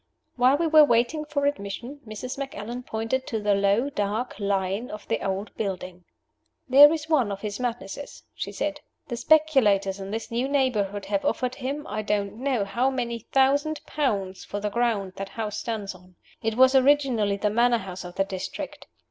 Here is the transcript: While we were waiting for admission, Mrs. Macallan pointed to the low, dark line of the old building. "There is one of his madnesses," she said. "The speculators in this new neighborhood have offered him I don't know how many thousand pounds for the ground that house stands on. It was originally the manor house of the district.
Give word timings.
While 0.35 0.57
we 0.57 0.65
were 0.65 0.83
waiting 0.83 1.25
for 1.25 1.45
admission, 1.45 1.99
Mrs. 2.07 2.35
Macallan 2.35 2.81
pointed 2.81 3.27
to 3.27 3.39
the 3.39 3.53
low, 3.53 3.87
dark 3.91 4.39
line 4.39 4.89
of 4.89 5.07
the 5.07 5.23
old 5.23 5.55
building. 5.57 6.05
"There 6.67 6.91
is 6.91 7.07
one 7.07 7.31
of 7.31 7.41
his 7.41 7.59
madnesses," 7.59 8.23
she 8.33 8.51
said. 8.51 8.81
"The 9.09 9.15
speculators 9.15 9.99
in 9.99 10.09
this 10.09 10.31
new 10.31 10.47
neighborhood 10.47 11.05
have 11.05 11.23
offered 11.23 11.53
him 11.53 11.85
I 11.85 12.01
don't 12.01 12.37
know 12.37 12.65
how 12.65 12.89
many 12.89 13.19
thousand 13.31 13.79
pounds 13.85 14.43
for 14.43 14.59
the 14.59 14.71
ground 14.71 15.13
that 15.17 15.29
house 15.29 15.59
stands 15.59 15.93
on. 15.93 16.15
It 16.41 16.57
was 16.57 16.73
originally 16.73 17.37
the 17.37 17.51
manor 17.51 17.77
house 17.77 18.03
of 18.03 18.15
the 18.15 18.23
district. 18.25 18.87